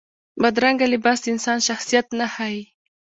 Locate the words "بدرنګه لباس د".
0.41-1.25